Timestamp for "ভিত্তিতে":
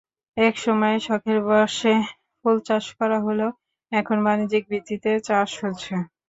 4.71-5.11